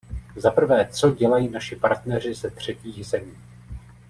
[0.35, 3.37] Za prvé, co dělají naši partneři ze třetích zemí.